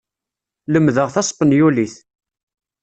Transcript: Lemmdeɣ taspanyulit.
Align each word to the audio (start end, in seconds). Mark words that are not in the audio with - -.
Lemmdeɣ 0.71 1.07
taspanyulit. 1.13 1.95